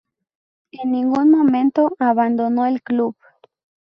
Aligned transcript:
En 0.71 0.91
ningún 0.93 1.29
momento 1.29 1.95
abandonó 1.99 2.65
el 2.65 2.81
club. 2.81 3.15